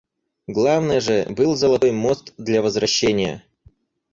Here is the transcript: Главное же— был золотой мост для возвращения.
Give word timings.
Главное 0.47 0.99
же— 0.99 1.27
был 1.29 1.55
золотой 1.55 1.91
мост 1.91 2.33
для 2.39 2.63
возвращения. 2.63 3.43